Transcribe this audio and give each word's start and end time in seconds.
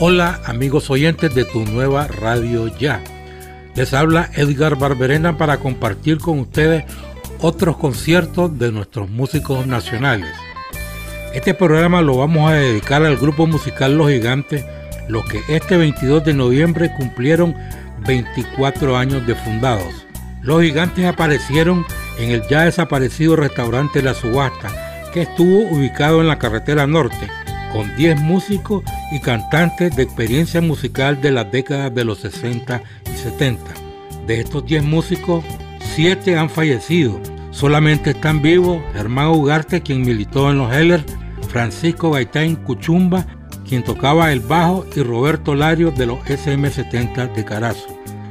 Hola 0.00 0.40
amigos 0.44 0.90
oyentes 0.90 1.32
de 1.36 1.44
tu 1.44 1.64
nueva 1.64 2.08
radio 2.08 2.66
ya. 2.66 3.00
Les 3.76 3.94
habla 3.94 4.28
Edgar 4.34 4.76
Barberena 4.76 5.38
para 5.38 5.58
compartir 5.58 6.18
con 6.18 6.40
ustedes 6.40 6.84
otros 7.40 7.76
conciertos 7.76 8.58
de 8.58 8.72
nuestros 8.72 9.08
músicos 9.08 9.68
nacionales. 9.68 10.34
Este 11.32 11.54
programa 11.54 12.02
lo 12.02 12.16
vamos 12.16 12.50
a 12.50 12.54
dedicar 12.54 13.04
al 13.04 13.16
grupo 13.16 13.46
musical 13.46 13.96
Los 13.96 14.10
Gigantes, 14.10 14.64
los 15.08 15.24
que 15.26 15.42
este 15.48 15.76
22 15.76 16.24
de 16.24 16.34
noviembre 16.34 16.92
cumplieron 16.96 17.54
24 18.04 18.96
años 18.96 19.24
de 19.28 19.36
fundados. 19.36 19.94
Los 20.42 20.60
Gigantes 20.60 21.04
aparecieron 21.06 21.86
en 22.18 22.32
el 22.32 22.42
ya 22.48 22.62
desaparecido 22.62 23.36
restaurante 23.36 24.02
La 24.02 24.14
Subasta, 24.14 25.12
que 25.12 25.22
estuvo 25.22 25.68
ubicado 25.70 26.20
en 26.20 26.26
la 26.26 26.40
carretera 26.40 26.84
norte 26.88 27.30
con 27.74 27.94
10 27.96 28.20
músicos 28.20 28.84
y 29.10 29.18
cantantes 29.18 29.96
de 29.96 30.04
experiencia 30.04 30.60
musical 30.60 31.20
de 31.20 31.32
las 31.32 31.50
décadas 31.50 31.92
de 31.92 32.04
los 32.04 32.18
60 32.18 32.80
y 33.12 33.18
70. 33.18 33.64
De 34.28 34.40
estos 34.40 34.64
10 34.64 34.84
músicos, 34.84 35.44
7 35.80 36.38
han 36.38 36.48
fallecido. 36.48 37.20
Solamente 37.50 38.10
están 38.10 38.42
vivos 38.42 38.80
Germán 38.94 39.26
Ugarte, 39.30 39.82
quien 39.82 40.02
militó 40.02 40.52
en 40.52 40.58
los 40.58 40.72
Heller, 40.72 41.04
Francisco 41.48 42.12
Gaitán 42.12 42.54
Cuchumba, 42.54 43.26
quien 43.68 43.82
tocaba 43.82 44.32
el 44.32 44.38
bajo, 44.38 44.86
y 44.94 45.02
Roberto 45.02 45.56
Lario 45.56 45.90
de 45.90 46.06
los 46.06 46.20
SM70 46.20 47.34
de 47.34 47.44
Carazo. 47.44 47.88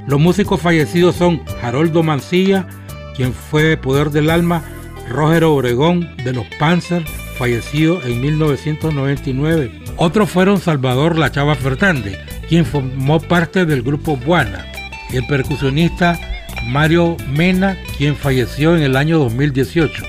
Los 0.07 0.21
músicos 0.21 0.61
fallecidos 0.61 1.17
son 1.17 1.41
Haroldo 1.61 2.01
Mancilla, 2.01 2.65
quien 3.13 3.33
fue 3.33 3.75
Poder 3.75 4.09
del 4.09 4.29
Alma, 4.29 4.63
Roger 5.09 5.43
Obregón 5.43 6.15
de 6.23 6.31
los 6.31 6.45
Panzer, 6.57 7.03
fallecido 7.33 8.01
en 8.03 8.21
1999. 8.21 9.71
Otros 9.97 10.29
fueron 10.29 10.59
Salvador 10.59 11.17
La 11.17 11.31
Chava 11.31 11.55
Fernández, 11.55 12.17
quien 12.47 12.65
formó 12.65 13.19
parte 13.19 13.65
del 13.65 13.83
grupo 13.83 14.17
Buana, 14.17 14.65
el 15.11 15.25
percusionista 15.27 16.19
Mario 16.67 17.17
Mena, 17.29 17.77
quien 17.97 18.15
falleció 18.15 18.75
en 18.75 18.83
el 18.83 18.95
año 18.95 19.19
2018, 19.19 20.03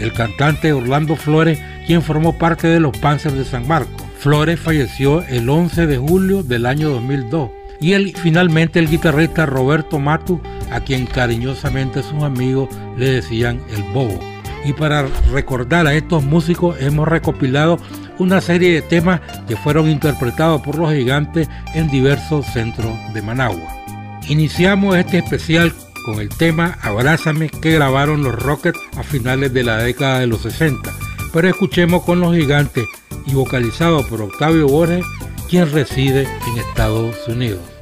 el 0.00 0.12
cantante 0.12 0.72
Orlando 0.72 1.16
Flores, 1.16 1.60
quien 1.86 2.02
formó 2.02 2.36
parte 2.36 2.68
de 2.68 2.80
los 2.80 2.96
Panzers 2.98 3.36
de 3.36 3.44
San 3.44 3.66
Marcos. 3.66 4.02
Flores 4.18 4.60
falleció 4.60 5.22
el 5.28 5.48
11 5.48 5.86
de 5.86 5.96
julio 5.96 6.42
del 6.42 6.66
año 6.66 6.90
2002. 6.90 7.50
Y 7.80 7.94
finalmente 8.12 8.78
el 8.78 8.90
guitarrista 8.90 9.46
Roberto 9.46 9.98
Matu, 9.98 10.38
a 10.70 10.80
quien 10.80 11.06
cariñosamente 11.06 12.02
sus 12.02 12.22
amigos 12.22 12.68
le 12.98 13.10
decían 13.10 13.62
el 13.74 13.82
bobo 13.94 14.29
y 14.64 14.72
para 14.72 15.06
recordar 15.32 15.86
a 15.86 15.94
estos 15.94 16.22
músicos 16.22 16.80
hemos 16.80 17.08
recopilado 17.08 17.78
una 18.18 18.40
serie 18.40 18.72
de 18.74 18.82
temas 18.82 19.20
que 19.48 19.56
fueron 19.56 19.88
interpretados 19.88 20.60
por 20.60 20.76
los 20.76 20.92
gigantes 20.92 21.48
en 21.74 21.90
diversos 21.90 22.46
centros 22.46 22.94
de 23.14 23.22
Managua. 23.22 23.68
Iniciamos 24.28 24.96
este 24.96 25.18
especial 25.18 25.72
con 26.04 26.20
el 26.20 26.28
tema 26.28 26.78
Abrázame 26.82 27.48
que 27.48 27.72
grabaron 27.72 28.22
los 28.22 28.34
Rockets 28.34 28.78
a 28.96 29.02
finales 29.02 29.52
de 29.52 29.64
la 29.64 29.78
década 29.78 30.20
de 30.20 30.26
los 30.26 30.42
60, 30.42 30.90
pero 31.32 31.48
escuchemos 31.48 32.04
con 32.04 32.20
los 32.20 32.36
gigantes 32.36 32.84
y 33.26 33.34
vocalizado 33.34 34.06
por 34.06 34.22
Octavio 34.22 34.68
Borges, 34.68 35.04
quien 35.48 35.70
reside 35.70 36.22
en 36.22 36.58
Estados 36.58 37.16
Unidos. 37.28 37.79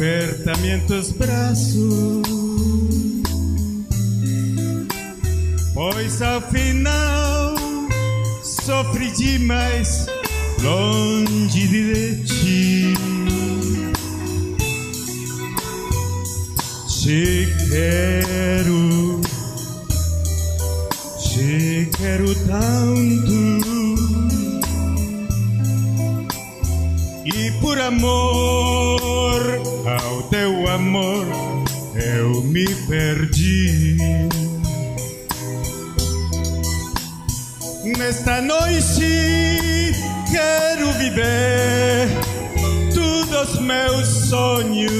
Apertamentos 0.00 1.12
braços, 1.12 2.22
pois 5.74 6.22
ao 6.22 6.40
final 6.40 7.54
sofri 8.42 9.10
demais 9.10 10.06
longe 10.62 11.68
de 11.68 12.24
ti. 12.24 12.94
Te 16.88 17.46
quero, 17.68 19.20
te 21.18 21.90
quero 21.98 22.34
tanto. 22.46 23.60
E 27.26 27.50
por 27.60 27.78
amor 27.78 28.89
ao 29.98 30.22
teu 30.24 30.68
amor 30.68 31.26
eu 31.94 32.42
me 32.42 32.64
perdi. 32.86 33.96
Nesta 37.98 38.40
noite 38.40 39.92
quero 40.30 40.92
viver 40.92 42.08
todos 42.94 43.60
meus 43.60 44.06
sonhos. 44.28 44.90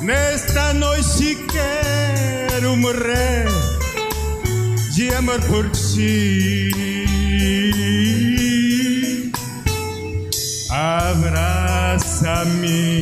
Nesta 0.00 0.72
noite 0.72 1.36
quero 1.52 2.76
morrer 2.76 3.46
de 4.94 5.14
amor 5.14 5.40
por 5.42 5.68
ti. 5.70 6.69
Abraça-me, 12.40 13.00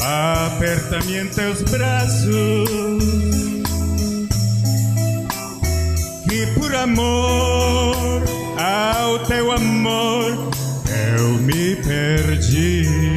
aperta-me 0.00 1.18
em 1.18 1.26
teus 1.28 1.60
braços, 1.62 2.70
por 6.54 6.74
amor 6.74 8.22
ao 8.58 9.18
teu 9.26 9.52
amor 9.52 10.50
eu 11.18 11.28
me 11.40 11.76
perdi. 11.76 13.15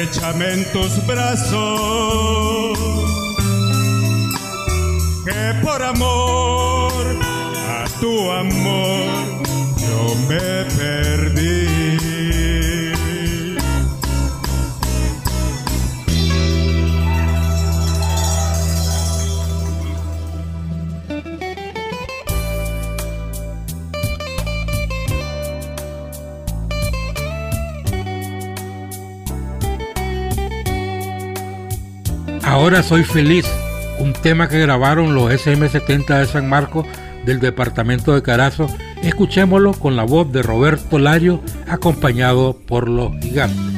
Estrechame 0.00 0.64
tus 0.72 1.06
brazos, 1.06 2.78
que 5.24 5.60
por 5.62 5.82
amor 5.82 6.92
a 7.68 7.84
tu 8.00 8.30
amor 8.30 9.04
yo 9.76 10.14
me 10.28 10.64
perdí. 10.76 11.69
Ahora 32.50 32.82
soy 32.82 33.04
feliz, 33.04 33.46
un 34.00 34.12
tema 34.12 34.48
que 34.48 34.58
grabaron 34.58 35.14
los 35.14 35.30
SM70 35.30 36.18
de 36.18 36.26
San 36.26 36.48
Marcos 36.48 36.84
del 37.24 37.38
departamento 37.38 38.12
de 38.12 38.22
Carazo. 38.22 38.66
Escuchémoslo 39.04 39.72
con 39.72 39.94
la 39.94 40.02
voz 40.02 40.32
de 40.32 40.42
Roberto 40.42 40.98
Lario, 40.98 41.40
acompañado 41.68 42.56
por 42.66 42.88
los 42.88 43.12
gigantes. 43.22 43.69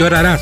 Llorarás, 0.00 0.40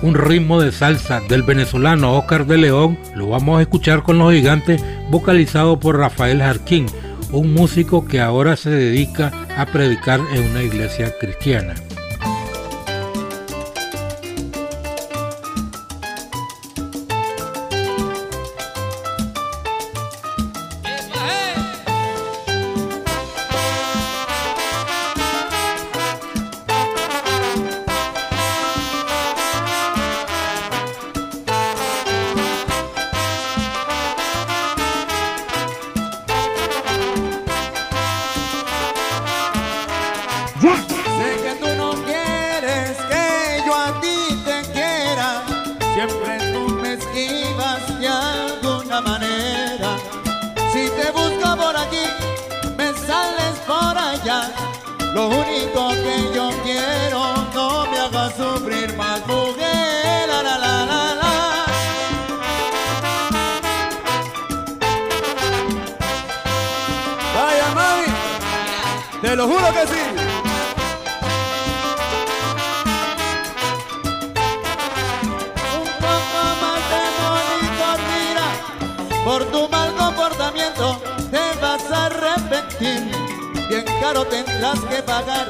un 0.00 0.14
ritmo 0.14 0.62
de 0.62 0.72
salsa 0.72 1.20
del 1.28 1.42
venezolano 1.42 2.16
Oscar 2.16 2.46
de 2.46 2.56
León, 2.56 2.98
lo 3.14 3.28
vamos 3.28 3.58
a 3.58 3.60
escuchar 3.60 4.02
con 4.02 4.16
los 4.16 4.32
gigantes, 4.32 4.82
vocalizado 5.10 5.78
por 5.78 5.98
Rafael 5.98 6.40
Jarquín, 6.40 6.86
un 7.30 7.52
músico 7.52 8.06
que 8.06 8.22
ahora 8.22 8.56
se 8.56 8.70
dedica 8.70 9.30
a 9.58 9.66
predicar 9.66 10.20
en 10.32 10.44
una 10.44 10.62
iglesia 10.62 11.12
cristiana. 11.20 11.74
Lo 54.24 55.28
único 55.28 55.90
que 55.90 56.32
yo 56.34 56.50
quiero, 56.62 57.46
no 57.54 57.86
me 57.90 57.98
hagas 57.98 58.34
sufrir 58.34 58.96
más, 58.96 59.20
mujer. 59.26 60.26
La, 60.28 60.42
la, 60.42 60.58
la, 60.58 60.86
la, 60.86 61.14
la. 61.14 61.64
Vaya, 67.34 67.74
mami. 67.74 69.20
Te 69.20 69.36
lo 69.36 69.46
juro 69.46 69.72
que 69.74 69.86
sí. 69.88 70.24
por 79.24 79.44
tu 79.46 79.68
mal 79.70 79.92
comportamiento 79.94 81.00
te 81.30 81.58
vas 81.60 81.90
a 81.90 82.06
arrepentir 82.06 83.13
caro 84.00 84.24
tendrás 84.26 84.80
que 84.80 85.02
pagar 85.02 85.48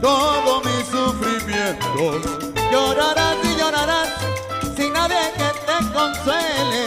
todo 0.00 0.60
mi 0.62 0.82
sufrimiento. 0.90 2.20
Llorarás 2.70 3.36
y 3.44 3.56
llorarás 3.58 4.08
sin 4.76 4.92
nadie 4.92 5.16
que 5.36 5.50
te 5.66 5.92
consuele. 5.92 6.82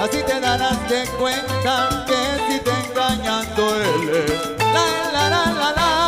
Así 0.00 0.22
te 0.22 0.40
darás 0.40 0.88
de 0.88 1.06
cuenta 1.18 2.04
que 2.06 2.20
si 2.48 2.60
te 2.60 2.70
engañan 2.70 3.46
duele. 3.54 4.26
La, 4.74 5.12
la, 5.12 5.28
la, 5.30 5.52
la, 5.52 5.72
la. 5.72 6.01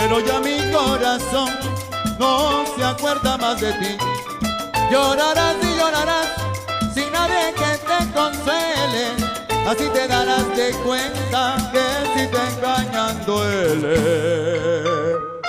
Pero 0.00 0.18
ya 0.20 0.40
mi 0.40 0.56
corazón 0.72 1.50
no 2.18 2.64
se 2.74 2.84
acuerda 2.84 3.36
más 3.36 3.60
de 3.60 3.72
ti. 3.74 3.98
Llorarás 4.90 5.56
y 5.62 5.78
llorarás 5.78 6.28
sin 6.94 7.12
nadie 7.12 7.52
que 7.54 7.76
te 7.88 8.12
consuele. 8.12 9.04
Así 9.68 9.86
te 9.92 10.08
darás 10.08 10.56
de 10.56 10.70
cuenta 10.84 11.56
que 11.72 11.84
si 12.14 12.26
te 12.28 12.40
engañan 12.48 13.24
duele. 13.26 13.96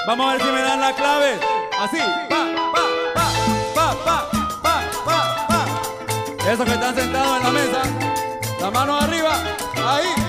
Vamos 0.06 0.26
a 0.26 0.32
ver 0.34 0.42
si 0.42 0.52
me 0.52 0.62
dan 0.62 0.82
la 0.82 0.94
clave. 0.96 1.40
Así, 1.80 1.98
pa, 2.30 2.46
pa, 2.74 2.84
pa, 3.16 3.26
pa, 3.74 3.96
pa, 4.04 4.30
pa, 4.62 4.82
pa, 5.06 5.48
pa. 5.48 6.52
Esos 6.52 6.66
que 6.66 6.74
están 6.74 6.94
sentados 6.94 7.38
en 7.38 7.44
la 7.44 7.52
mesa, 7.52 7.82
la 8.60 8.70
mano 8.70 8.98
arriba, 8.98 9.32
ahí. 9.78 10.21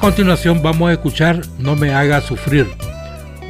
Continuación 0.00 0.62
vamos 0.62 0.88
a 0.88 0.94
escuchar 0.94 1.42
No 1.58 1.76
me 1.76 1.92
haga 1.92 2.22
sufrir, 2.22 2.66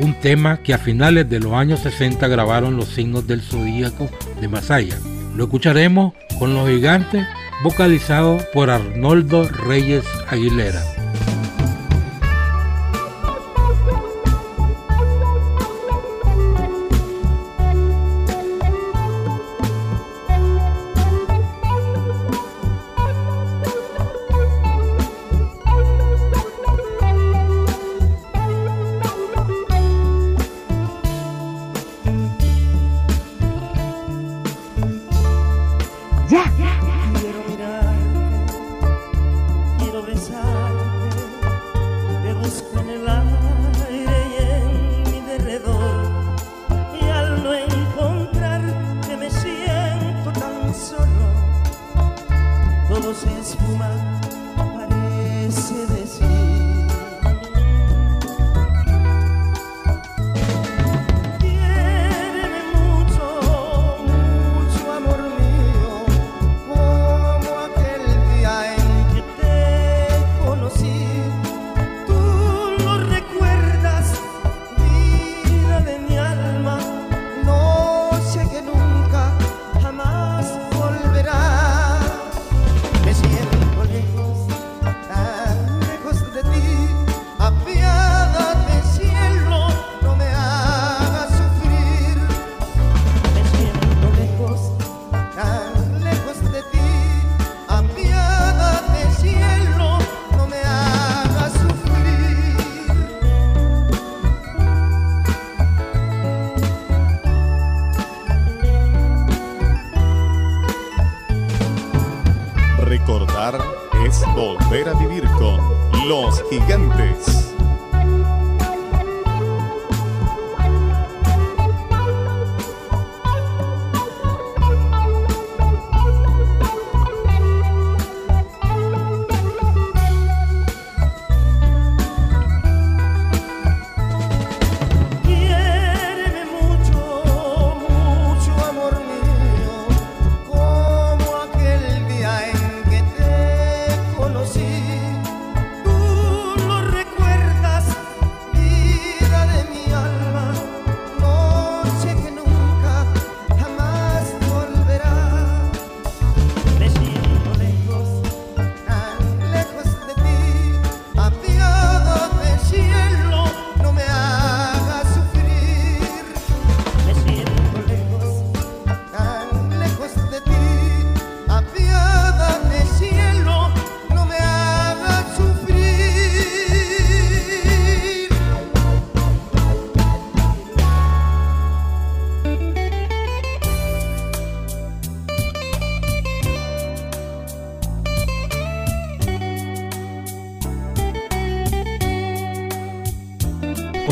un 0.00 0.14
tema 0.14 0.58
que 0.62 0.74
a 0.74 0.78
finales 0.78 1.30
de 1.30 1.38
los 1.38 1.52
años 1.52 1.80
60 1.80 2.26
grabaron 2.26 2.76
los 2.76 2.88
signos 2.88 3.26
del 3.26 3.40
zodíaco 3.40 4.10
de 4.40 4.48
Masaya. 4.48 4.98
Lo 5.36 5.44
escucharemos 5.44 6.12
con 6.38 6.54
los 6.54 6.68
gigantes, 6.68 7.24
vocalizado 7.62 8.38
por 8.52 8.68
Arnoldo 8.68 9.48
Reyes 9.48 10.04
Aguilera. 10.28 10.99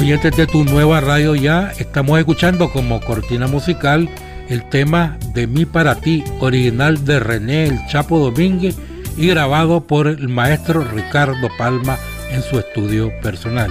Oyentes 0.09 0.37
de 0.39 0.47
tu 0.47 0.65
nueva 0.65 1.03
radio 1.03 1.35
ya, 1.35 1.71
estamos 1.79 2.19
escuchando 2.19 2.71
como 2.71 2.99
cortina 2.99 3.47
musical 3.47 4.09
el 4.49 4.67
tema 4.71 5.19
de 5.35 5.47
Mi 5.47 5.67
para 5.67 5.97
ti, 5.97 6.25
original 6.41 7.05
de 7.05 7.21
René 7.21 7.67
El 7.67 7.87
Chapo 7.89 8.19
Domínguez 8.19 8.79
y 9.19 9.27
grabado 9.27 9.83
por 9.83 10.07
el 10.07 10.31
maestro 10.31 10.83
Ricardo 10.83 11.51
Palma 11.59 11.99
en 12.31 12.43
su 12.43 12.59
estudio 12.59 13.13
personal. 13.21 13.71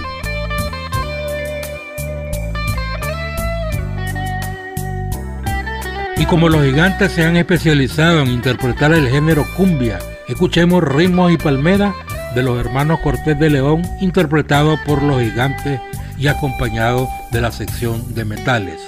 Y 6.18 6.24
como 6.26 6.48
los 6.48 6.64
gigantes 6.64 7.10
se 7.10 7.24
han 7.24 7.36
especializado 7.36 8.20
en 8.20 8.28
interpretar 8.28 8.92
el 8.92 9.08
género 9.08 9.44
cumbia, 9.56 9.98
escuchemos 10.28 10.84
ritmos 10.84 11.32
y 11.32 11.36
palmeras 11.36 11.92
de 12.36 12.44
los 12.44 12.60
hermanos 12.60 13.00
Cortés 13.00 13.36
de 13.40 13.50
León 13.50 13.82
interpretado 14.00 14.78
por 14.86 15.02
los 15.02 15.20
gigantes 15.20 15.80
y 16.18 16.28
acompañado 16.28 17.08
de 17.30 17.40
la 17.40 17.52
sección 17.52 18.14
de 18.14 18.24
metales. 18.24 18.87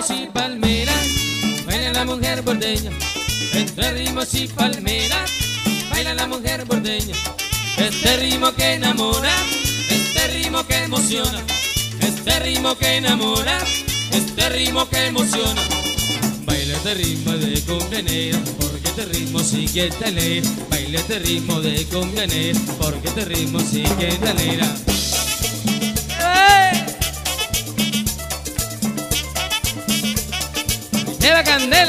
ritmos 0.00 0.22
y 0.22 0.26
palmeras, 0.32 1.06
baila 1.66 1.92
la 1.92 2.04
mujer 2.04 2.42
bordeña 2.42 2.90
entre 3.52 3.92
ritmos 3.92 4.34
y 4.34 4.48
palmeras, 4.48 5.30
baila 5.90 6.14
la 6.14 6.26
mujer 6.26 6.64
bordeña. 6.64 7.14
Este 7.76 8.16
ritmo 8.16 8.54
que 8.54 8.74
enamora, 8.74 9.32
este 9.90 10.26
ritmo 10.28 10.66
que 10.66 10.76
emociona, 10.84 11.42
este 12.00 12.40
ritmo 12.40 12.76
que 12.76 12.96
enamora, 12.96 13.58
este 14.12 14.48
ritmo 14.48 14.88
que 14.88 15.06
emociona. 15.06 15.62
Baila 16.46 16.76
este 16.76 16.94
ritmo 16.94 17.32
de 17.32 17.62
convenera, 17.64 18.38
porque 18.58 18.88
este 18.88 19.04
ritmo 19.06 19.40
sí 19.40 19.66
que 19.66 19.90
te 19.90 20.04
alegra. 20.06 20.50
Baila 20.70 20.98
este 20.98 21.18
ritmo 21.18 21.60
de 21.60 21.84
convenera, 21.86 22.58
porque 22.78 23.08
este 23.08 23.24
ritmo 23.26 23.60
sí 23.60 23.82
que 23.98 24.06
te 24.06 24.28
alegra. 24.28 24.89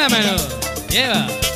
Candela, 0.02 0.10
mano. 0.10 0.38
Lleva. 0.90 1.51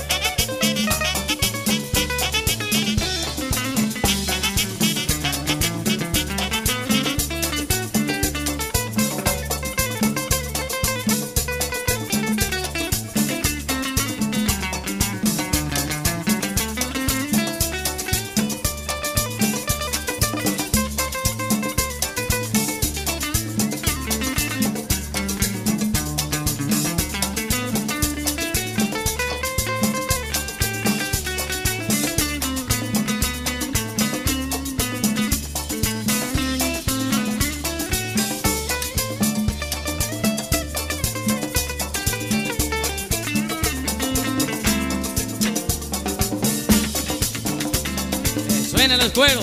Juego. 49.12 49.42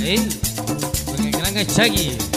Ahí, 0.00 0.28
con 1.06 1.26
el 1.26 1.32
gran 1.32 1.56
pero 1.56 2.31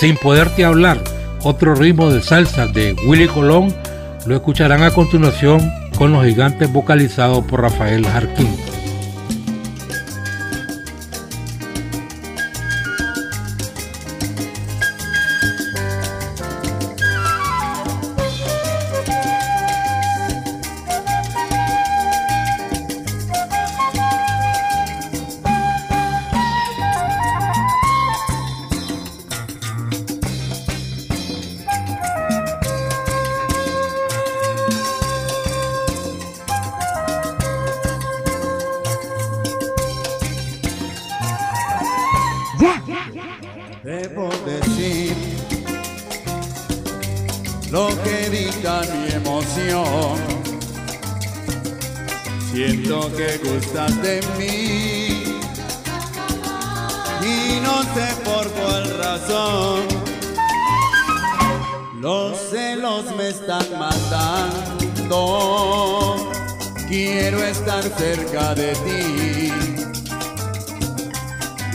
Sin 0.00 0.16
poderte 0.16 0.64
hablar, 0.64 0.98
otro 1.42 1.74
ritmo 1.74 2.10
de 2.10 2.22
salsa 2.22 2.66
de 2.66 2.96
Willy 3.04 3.28
Colón, 3.28 3.70
lo 4.24 4.34
escucharán 4.34 4.82
a 4.82 4.92
continuación 4.92 5.60
con 5.98 6.10
los 6.10 6.24
gigantes 6.24 6.72
vocalizados 6.72 7.44
por 7.44 7.60
Rafael 7.60 8.06
Jarquín. 8.06 8.48
Siento 52.52 53.10
que 53.16 53.38
gustas 53.38 54.02
de 54.02 54.20
mí 54.36 55.36
y 57.22 57.60
no 57.60 57.82
sé 57.94 58.12
por 58.24 58.50
cuál 58.50 58.98
razón. 58.98 59.86
Los 62.00 62.36
celos 62.50 63.04
me 63.16 63.28
están 63.28 63.64
matando. 63.78 65.16
Quiero 66.88 67.40
estar 67.44 67.84
cerca 67.84 68.54
de 68.56 68.72
ti. 68.72 69.52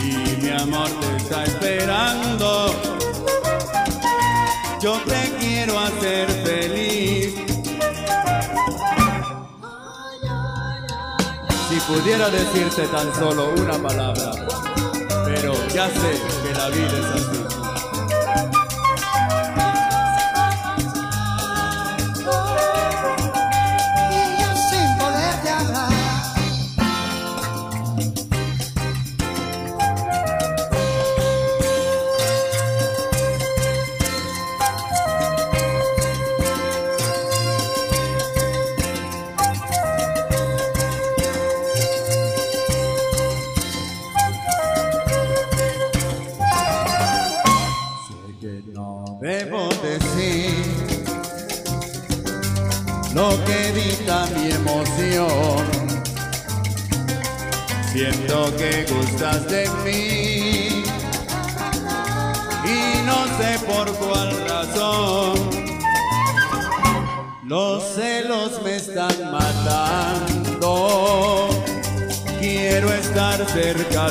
Y 0.03 0.41
mi 0.43 0.49
amor 0.49 0.89
te 0.99 1.15
está 1.15 1.45
esperando. 1.45 2.75
Yo 4.81 4.99
te 5.05 5.31
quiero 5.39 5.79
hacer 5.79 6.34
pudiera 11.87 12.29
decirte 12.29 12.87
tan 12.87 13.13
solo 13.13 13.53
una 13.57 13.77
palabra, 13.77 14.31
pero 15.25 15.53
ya 15.67 15.87
sé 15.89 16.21
que 16.43 16.53
la 16.53 16.69
vida 16.69 16.99
es 16.99 17.05
así. 17.05 17.64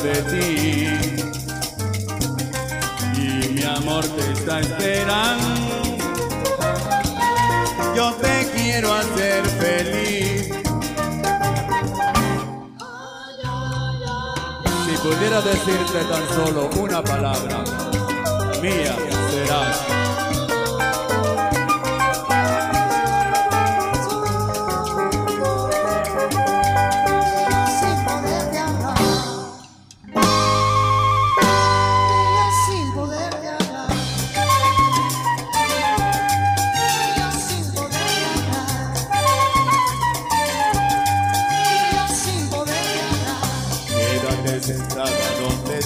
De 0.00 0.22
ti 0.22 0.88
y 3.16 3.48
mi 3.52 3.62
amor 3.62 4.04
te 4.04 4.32
está 4.32 4.60
esperando. 4.60 5.44
Yo 7.94 8.12
te 8.14 8.50
quiero 8.56 8.92
hacer 8.92 9.44
feliz. 9.46 10.48
Si 14.84 14.96
pudiera 14.98 15.40
decirte 15.40 16.04
tan 16.10 16.28
solo 16.34 16.70
una 16.80 17.02
palabra, 17.02 17.62
mía 18.60 18.96
serás. 19.30 20.13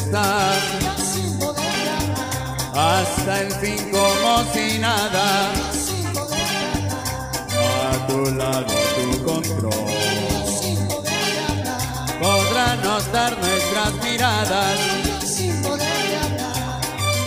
Hablar. 0.03 0.53
hasta 2.75 3.41
el 3.41 3.53
fin 3.55 3.91
como 3.91 4.45
si 4.53 4.79
nada. 4.79 5.51
A 7.91 8.07
tu 8.07 8.25
lado 8.35 8.75
tu 8.97 9.25
control. 9.25 9.89
Podrán 12.21 12.83
notar 12.83 13.39
nuestras 13.39 13.93
miradas. 14.03 14.79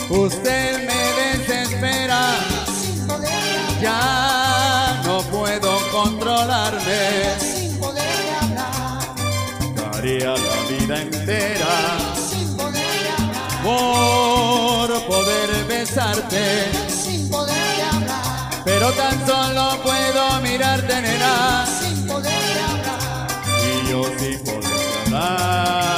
Usted 0.09 0.87
me 0.87 1.03
desespera, 1.21 2.21
ya 3.81 5.01
no 5.05 5.21
puedo 5.23 5.79
controlarme. 5.91 7.01
Daría 9.75 10.31
la 10.31 10.57
vida 10.69 11.01
entera 11.01 12.00
besarte, 16.15 16.71
Sin 16.89 17.29
poderte 17.29 17.83
hablar. 17.83 18.61
pero 18.65 18.91
tan 18.93 19.25
solo 19.25 19.81
puedo 19.83 20.41
mirarte, 20.41 21.01
nena, 21.01 21.65
Sin 21.79 22.07
poderte 22.07 22.59
hablar. 22.69 23.27
y 23.85 23.89
yo 23.89 24.03
sí 24.19 24.37
poder 24.43 24.71
hablar. 25.07 25.90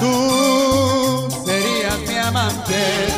Tú 0.00 1.28
serías 1.44 1.98
mi 2.06 2.16
amante. 2.16 3.08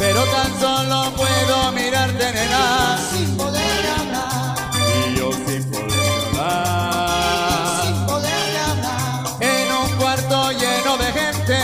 Pero 0.00 0.24
tan 0.24 0.60
solo 0.60 1.12
puedo 1.16 1.70
mirarte, 1.72 2.32
nena, 2.32 2.98
Sin 3.12 3.36
poderte 3.36 3.88
hablar. 4.00 4.66
y 5.06 5.16
yo 5.16 5.30
sin 5.32 5.62
poder 5.70 6.10
hablar. 6.26 7.84
Sin 7.84 8.06
poderte 8.06 8.58
hablar. 8.70 9.26
En 9.40 9.66
un 9.80 9.88
cuarto 9.98 10.50
lleno 10.50 10.96
de 10.96 11.12
gente, 11.20 11.58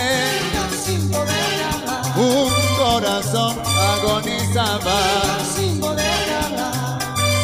un 2.14 2.52
corazón 2.78 3.60
agonizaba, 3.96 5.00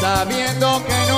sabiendo 0.01 0.81
que 0.87 0.97
nunca 1.11 1.14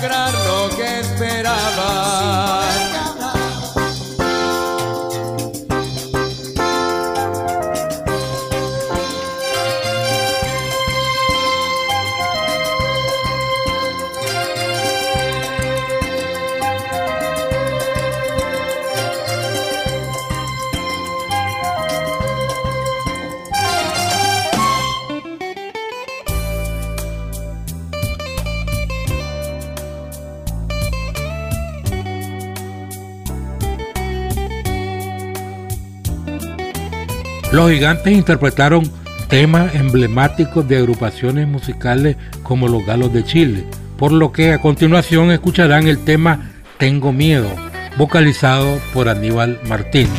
lograr 0.00 0.32
lo 0.32 0.76
que 0.76 1.00
esperaba. 1.00 2.60
Los 37.52 37.70
gigantes 37.70 38.12
interpretaron 38.12 38.90
tema 39.28 39.68
emblemático 39.74 40.62
de 40.62 40.78
agrupaciones 40.78 41.48
musicales 41.48 42.16
como 42.42 42.68
los 42.68 42.86
Galos 42.86 43.12
de 43.12 43.24
Chile, 43.24 43.64
por 43.96 44.12
lo 44.12 44.32
que 44.32 44.52
a 44.52 44.60
continuación 44.60 45.30
escucharán 45.30 45.88
el 45.88 46.04
tema 46.04 46.52
Tengo 46.78 47.12
Miedo, 47.12 47.48
vocalizado 47.96 48.78
por 48.94 49.08
Aníbal 49.08 49.60
Martínez. 49.68 50.10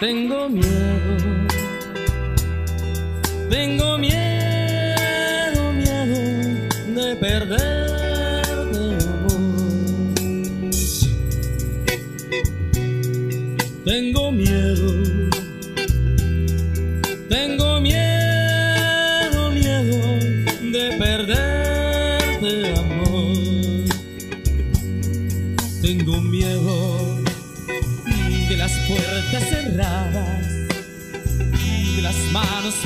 Tengo 0.00 0.50
miedo, 0.50 1.33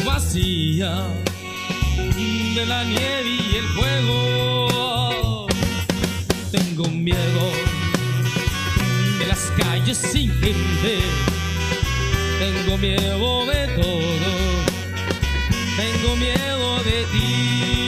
vacías, 0.05 1.05
de 2.55 2.67
la 2.67 2.85
nieve 2.85 3.29
y 3.29 3.57
el 3.57 3.65
fuego. 3.69 5.47
Tengo 6.51 6.89
miedo 6.89 7.53
de 9.19 9.27
las 9.27 9.53
calles 9.57 9.99
sin 9.99 10.31
gente, 10.41 10.99
tengo 12.39 12.79
miedo 12.79 13.47
de 13.47 13.69
todo, 13.81 14.31
tengo 15.77 16.17
miedo 16.17 16.83
de 16.85 17.05
ti. 17.13 17.88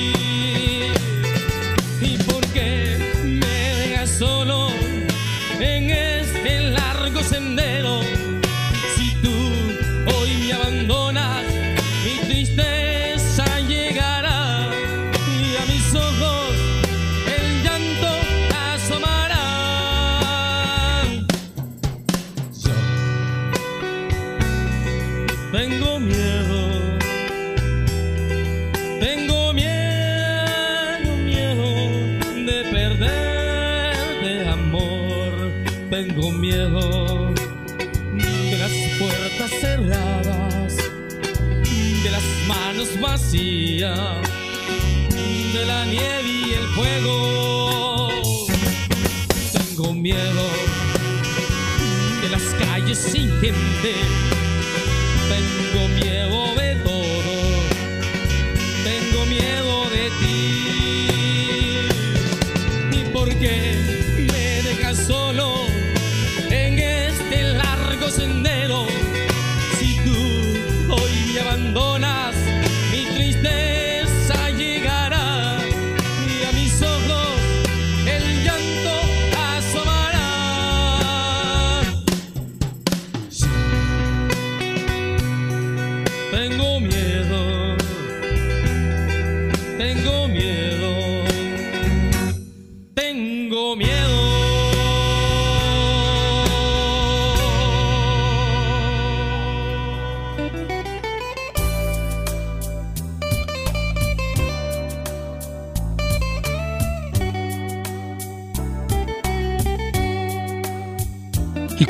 Vacías, 43.01 43.99
de 45.53 45.67
la 45.67 45.85
nieve 45.87 46.29
y 46.29 46.53
el 46.55 46.67
fuego. 46.75 48.11
Tengo 49.53 49.95
miedo 49.95 50.47
de 52.23 52.29
las 52.29 52.43
calles 52.55 52.99
sin 52.99 53.31
gente. 53.41 53.95
Tengo 55.29 55.89
miedo 55.89 56.55
de 56.57 56.70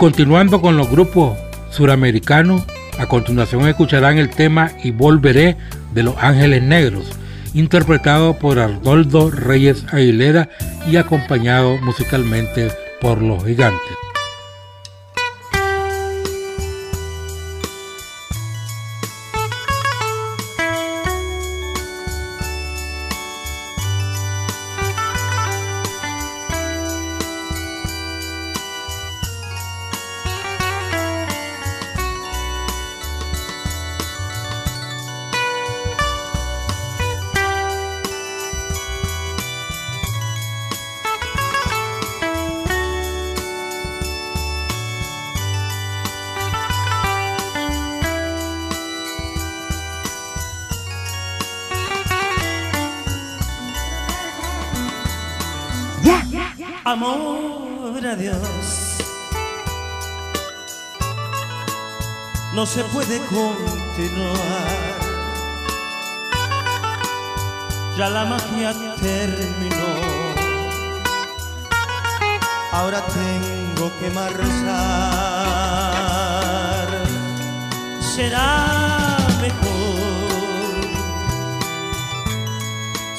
continuando 0.01 0.63
con 0.63 0.79
los 0.79 0.91
grupos 0.91 1.37
suramericanos, 1.69 2.65
a 2.99 3.05
continuación 3.05 3.69
escucharán 3.69 4.17
el 4.17 4.31
tema 4.31 4.73
Y 4.83 4.93
Volveré 4.93 5.59
de 5.93 6.03
Los 6.03 6.17
Ángeles 6.17 6.63
Negros, 6.63 7.05
interpretado 7.53 8.39
por 8.39 8.59
Arnoldo 8.59 9.31
Reyes 9.31 9.85
Aguilera 9.93 10.49
y 10.91 10.97
acompañado 10.97 11.77
musicalmente 11.83 12.73
por 13.03 13.21
Los 13.21 13.45
Gigantes. 13.45 14.10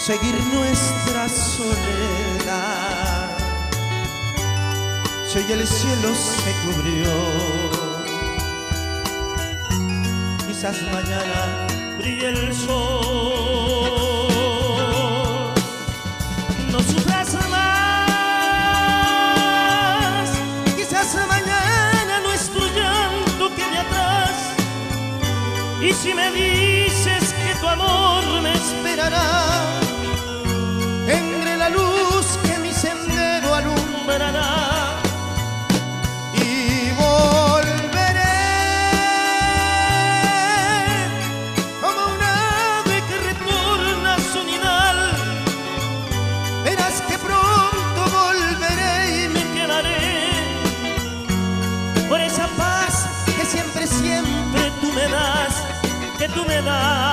Seguir 0.05 0.35
nuestra 0.45 1.29
soledad. 1.29 3.29
Si 5.27 5.37
hoy 5.37 5.51
el 5.51 5.67
cielo 5.67 6.15
se 6.15 6.51
cubrió, 6.63 7.11
quizás 10.47 10.81
mañana 10.91 11.67
brille 11.99 12.29
el 12.29 12.55
sol. 12.55 12.73
No 16.71 16.79
sufras 16.79 17.33
más, 17.51 17.59
quizás 20.75 21.15
mañana 21.27 22.21
nuestro 22.23 22.65
llanto 22.75 23.51
quede 23.55 23.77
atrás. 23.77 24.31
Y 25.79 25.93
si 25.93 26.15
me 26.15 26.31
dices 26.31 27.33
que 27.33 27.53
tu 27.59 27.67
amor 27.67 28.41
me 28.41 28.53
esperará, 28.53 29.50
nada. 56.71 57.11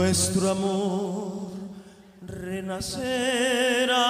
nuestro 0.00 0.48
amor 0.50 1.50
renacerá. 2.26 4.00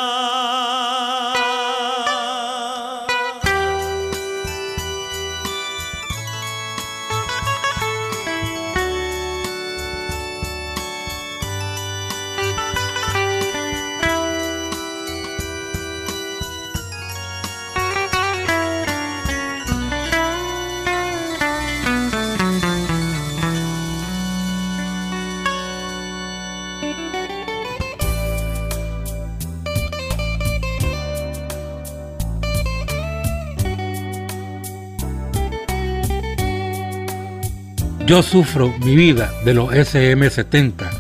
Yo 38.11 38.25
sufro 38.25 38.75
mi 38.85 38.96
vida 38.96 39.31
de 39.44 39.55
los 39.55 39.70
SM70. 39.70 40.90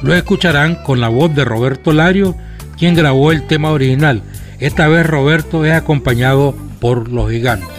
Lo 0.00 0.14
escucharán 0.14 0.76
con 0.76 0.98
la 0.98 1.08
voz 1.08 1.34
de 1.34 1.44
Roberto 1.44 1.92
Lario, 1.92 2.38
quien 2.78 2.94
grabó 2.94 3.32
el 3.32 3.46
tema 3.46 3.70
original. 3.70 4.22
Esta 4.60 4.88
vez 4.88 5.04
Roberto 5.04 5.66
es 5.66 5.74
acompañado 5.74 6.56
por 6.80 7.10
los 7.10 7.30
gigantes. 7.30 7.73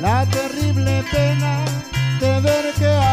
la 0.00 0.26
terrible 0.26 1.04
pena 1.10 1.64
de 2.20 2.40
ver 2.40 2.74
que 2.74 3.05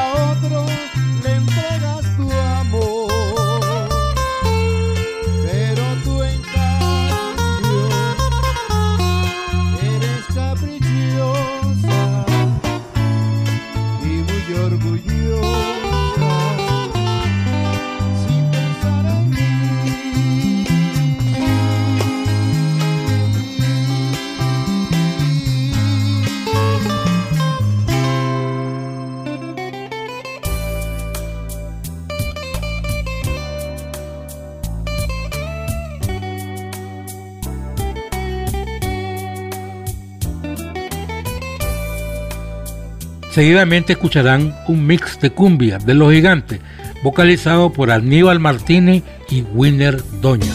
Seguidamente 43.33 43.93
escucharán 43.93 44.55
un 44.67 44.85
mix 44.85 45.19
de 45.19 45.31
cumbia 45.31 45.79
de 45.79 45.95
Los 45.95 46.13
Gigantes, 46.13 46.59
vocalizado 47.03 47.73
por 47.73 47.89
Aníbal 47.89 48.39
Martínez 48.39 49.01
y 49.27 49.41
Winner 49.41 50.03
Doña. 50.21 50.53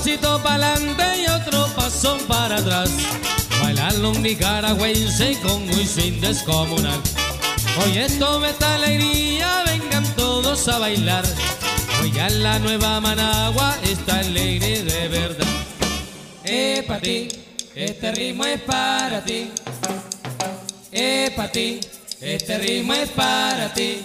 Pasito 0.00 0.42
para 0.42 0.72
adelante 0.72 1.04
y 1.20 1.26
otro 1.26 1.66
paso 1.76 2.16
para 2.26 2.56
atrás. 2.56 2.90
Bailando 3.62 4.12
un 4.12 4.22
nicaragüense 4.22 5.36
con 5.42 5.62
un 5.62 5.86
swing 5.86 6.20
descomunal. 6.20 6.98
Hoy 7.82 7.98
esto 7.98 8.40
me 8.40 8.48
está 8.48 8.76
alegría, 8.76 9.62
vengan 9.66 10.04
todos 10.16 10.66
a 10.68 10.78
bailar. 10.78 11.24
Hoy 12.00 12.12
ya 12.12 12.30
la 12.30 12.58
nueva 12.60 12.98
Managua 13.02 13.76
está 13.82 14.20
alegre 14.20 14.84
de 14.84 15.08
verdad. 15.08 15.46
Eh, 16.44 16.82
para 16.86 17.00
ti, 17.00 17.28
este 17.74 18.12
ritmo 18.12 18.46
es 18.46 18.60
para 18.62 19.22
ti. 19.22 19.50
Eh, 20.92 21.30
para 21.36 21.52
ti, 21.52 21.78
este 22.22 22.56
ritmo 22.56 22.94
es 22.94 23.10
para 23.10 23.74
ti. 23.74 24.00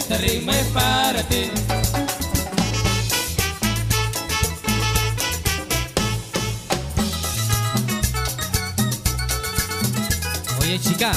Este 0.00 0.16
ritmo 0.16 0.50
es 0.50 0.66
para 0.68 1.22
ti. 1.24 1.50
Oye, 10.60 10.80
chica. 10.80 11.12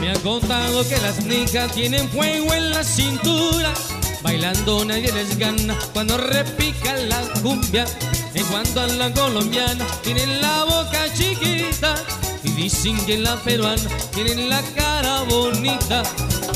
Me 0.00 0.10
han 0.10 0.20
contado 0.20 0.88
que 0.88 0.96
las 0.98 1.24
nicas 1.24 1.72
tienen 1.72 2.08
fuego 2.10 2.54
en 2.54 2.70
la 2.70 2.84
cintura. 2.84 3.74
Bailando 4.34 4.84
nadie 4.84 5.12
les 5.12 5.38
gana 5.38 5.78
cuando 5.92 6.18
repica 6.18 6.92
la 7.06 7.20
cumbia. 7.40 7.84
En 8.34 8.44
cuanto 8.46 8.80
a 8.80 8.88
la 8.88 9.08
colombiana, 9.12 9.86
tienen 10.02 10.42
la 10.42 10.64
boca 10.64 11.04
chiquita. 11.14 11.94
Y 12.42 12.50
dicen 12.50 12.96
que 13.06 13.16
la 13.16 13.36
peruana 13.36 13.88
tienen 14.12 14.50
la 14.50 14.60
cara 14.74 15.22
bonita. 15.22 16.02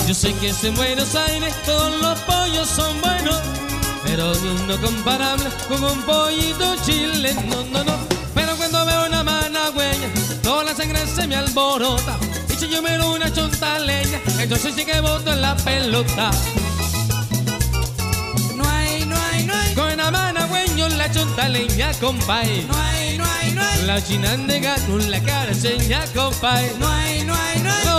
Yo 0.08 0.12
sé 0.12 0.34
que 0.40 0.52
en 0.66 0.74
Buenos 0.74 1.14
Aires 1.14 1.54
todos 1.64 2.02
los 2.02 2.18
pollos 2.22 2.66
son 2.66 3.00
buenos. 3.00 3.38
Pero 4.04 4.34
no 4.66 4.76
comparable 4.80 5.48
con 5.68 5.84
un 5.84 6.02
pollito 6.02 6.74
chileno, 6.84 7.42
no, 7.42 7.62
no, 7.62 7.84
no. 7.84 7.96
Pero 8.34 8.56
cuando 8.56 8.84
veo 8.86 9.06
una 9.06 9.22
managüeña, 9.22 10.08
toda 10.42 10.64
la 10.64 10.74
sangre 10.74 11.06
se 11.06 11.28
me 11.28 11.36
alborota. 11.36 12.18
Y 12.50 12.54
si 12.54 12.68
yo 12.68 12.82
miro 12.82 13.12
una 13.12 13.32
chontaleña, 13.32 14.20
entonces 14.40 14.74
sí 14.74 14.84
que 14.84 15.00
boto 15.00 15.32
en 15.32 15.42
la 15.42 15.54
pelota. 15.58 16.32
La 20.96 21.10
chontaleña, 21.10 21.92
compay. 22.00 22.64
no 22.68 22.76
hay, 22.76 23.18
no 23.18 23.24
hay, 23.24 23.52
no 23.52 23.62
hay, 23.62 23.82
La 23.84 24.02
chinandega 24.02 24.76
con 24.86 25.10
la 25.10 25.20
cara 25.20 25.52
seña, 25.54 26.04
compay. 26.14 26.70
no 26.78 26.88
hay, 26.88 27.24
no 27.24 27.34
hay, 27.34 27.60
no 27.60 27.72
hay. 27.72 27.84
No. 27.84 27.98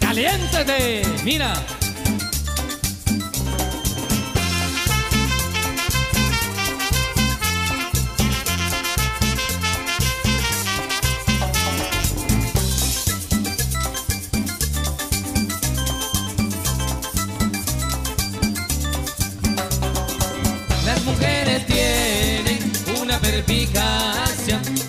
¡Caliéntate! 0.00 1.02
Mira. 1.24 1.73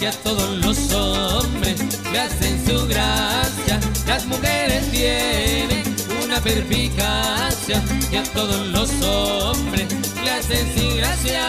Que 0.06 0.10
a 0.10 0.22
todos 0.22 0.50
los 0.64 0.94
hombres 0.94 1.82
le 2.12 2.20
hacen 2.20 2.64
su 2.64 2.88
gracia. 2.88 3.80
Las 4.06 4.24
mujeres 4.28 4.92
tienen 4.92 5.84
una 6.24 6.40
perspicacia 6.40 7.82
que 8.12 8.20
a 8.20 8.24
todos 8.24 8.68
los 8.68 8.92
hombres 9.02 9.88
le 10.24 10.30
hacen 10.30 10.68
su 10.78 10.96
gracia. 10.98 11.42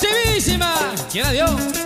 ¡Chivísima! 0.00 0.74
¿Quién 1.12 1.24
la 1.24 1.79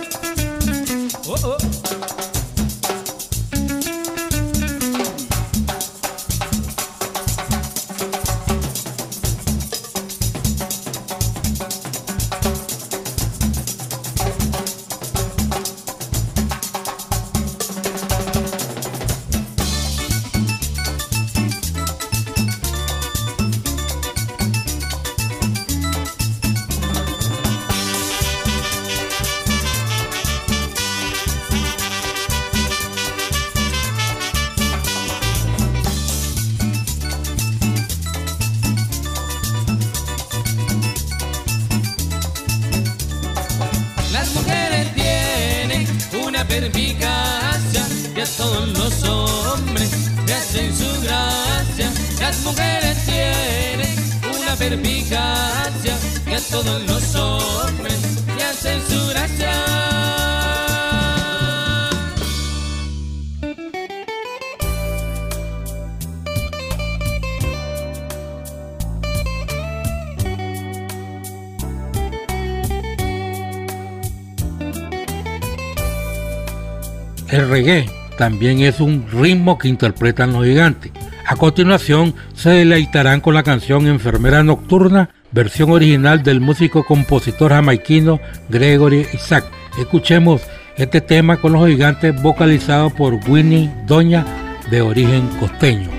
también 78.25 78.61
es 78.61 78.79
un 78.79 79.05
ritmo 79.07 79.59
que 79.59 79.67
interpretan 79.67 80.33
los 80.33 80.45
gigantes. 80.45 80.91
A 81.27 81.35
continuación 81.35 82.15
se 82.33 82.49
deleitarán 82.49 83.21
con 83.21 83.35
la 83.35 83.43
canción 83.43 83.85
Enfermera 83.85 84.43
Nocturna, 84.43 85.11
versión 85.29 85.69
original 85.69 86.23
del 86.23 86.41
músico 86.41 86.83
compositor 86.83 87.51
jamaiquino 87.51 88.19
Gregory 88.49 89.05
Isaac. 89.13 89.45
Escuchemos 89.77 90.41
este 90.75 91.01
tema 91.01 91.37
con 91.37 91.53
los 91.53 91.67
gigantes 91.67 92.19
vocalizado 92.19 92.89
por 92.89 93.13
Winnie 93.29 93.71
Doña 93.85 94.25
de 94.71 94.81
origen 94.81 95.27
costeño. 95.39 95.94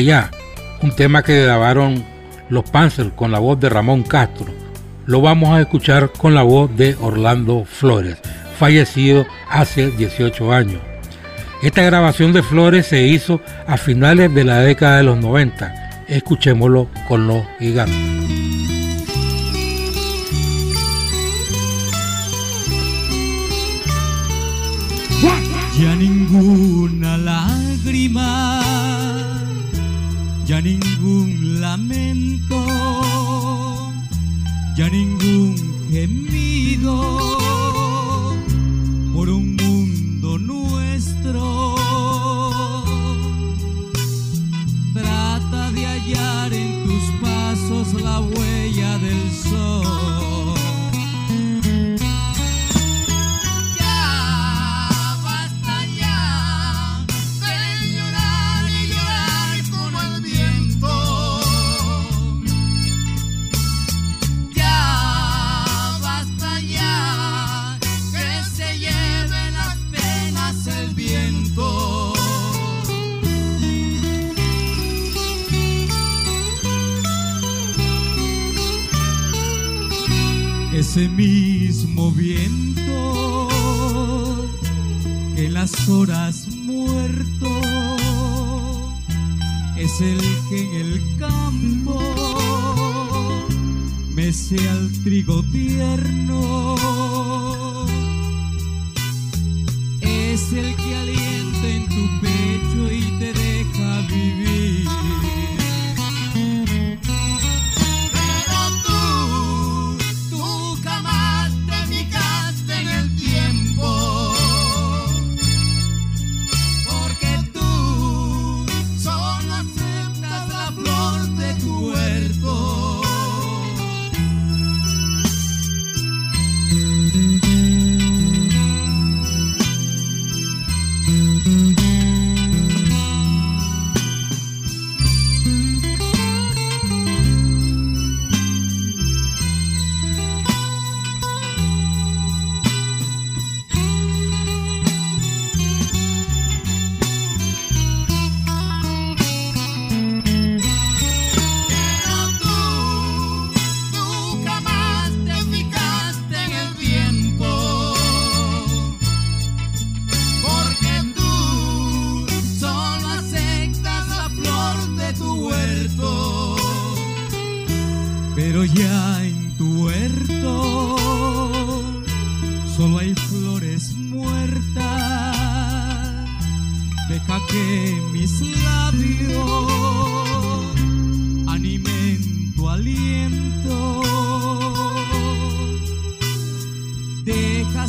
Ya, 0.00 0.30
un 0.80 0.94
tema 0.96 1.22
que 1.22 1.42
grabaron 1.42 2.02
los 2.48 2.68
Panzer 2.70 3.10
con 3.12 3.30
la 3.30 3.38
voz 3.38 3.60
de 3.60 3.68
Ramón 3.68 4.02
Castro. 4.02 4.46
Lo 5.06 5.20
vamos 5.20 5.50
a 5.50 5.60
escuchar 5.60 6.10
con 6.12 6.34
la 6.34 6.42
voz 6.42 6.74
de 6.76 6.96
Orlando 7.00 7.64
Flores, 7.66 8.16
fallecido 8.58 9.26
hace 9.50 9.90
18 9.90 10.52
años. 10.52 10.80
Esta 11.62 11.82
grabación 11.82 12.32
de 12.32 12.42
Flores 12.42 12.86
se 12.86 13.06
hizo 13.06 13.40
a 13.66 13.76
finales 13.76 14.34
de 14.34 14.44
la 14.44 14.60
década 14.60 14.96
de 14.96 15.02
los 15.04 15.18
90. 15.18 16.04
Escuchémoslo 16.08 16.88
con 17.06 17.26
los 17.26 17.44
gigantes. 17.58 17.96
Ya 25.78 25.96
ninguna 25.96 27.16
lágrima 27.18 28.62
ya 30.52 30.60
ningún 30.60 31.62
lamento, 31.62 32.62
ya 34.76 34.86
ningún 34.90 35.56
gemido 35.90 36.94
por 39.14 39.30
un 39.30 39.56
mundo 39.56 40.36
nuestro. 40.36 41.74
Trata 44.92 45.70
de 45.70 45.86
hallar 45.86 46.52
en 46.52 46.84
tus 46.84 47.04
pasos 47.22 48.02
la 48.02 48.20
huella 48.20 48.98
del 48.98 49.30
sol. 49.30 49.61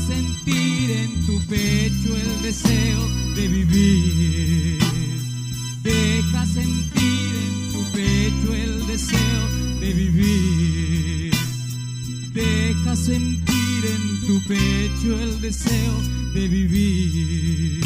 sentir 0.07 0.91
en 0.91 1.25
tu 1.25 1.39
pecho 1.47 2.09
el 2.15 2.41
deseo 2.41 3.01
de 3.35 3.47
vivir. 3.47 4.79
Deja 5.81 6.45
sentir 6.45 7.31
en 7.45 7.71
tu 7.71 7.81
pecho 7.91 8.53
el 8.53 8.87
deseo 8.87 9.43
de 9.79 9.93
vivir. 9.93 11.33
Deja 12.33 12.95
sentir 12.95 13.81
en 13.95 14.27
tu 14.27 14.41
pecho 14.47 15.19
el 15.19 15.41
deseo 15.41 15.95
de 16.33 16.47
vivir. 16.47 17.83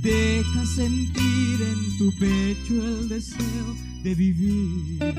Deja 0.00 0.66
sentir 0.66 1.56
en 1.72 1.98
tu 1.98 2.12
pecho 2.18 2.74
el 2.88 3.08
deseo 3.08 3.76
de 4.02 4.14
vivir. 4.14 5.11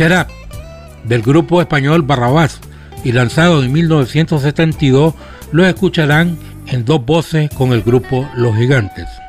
Cherat 0.00 0.30
del 1.04 1.20
grupo 1.20 1.60
español 1.60 2.00
Barrabás 2.00 2.58
y 3.04 3.12
lanzado 3.12 3.62
en 3.62 3.70
1972, 3.70 5.12
lo 5.52 5.66
escucharán 5.66 6.38
en 6.68 6.86
dos 6.86 7.04
voces 7.04 7.50
con 7.50 7.74
el 7.74 7.82
grupo 7.82 8.26
Los 8.34 8.56
Gigantes. 8.56 9.19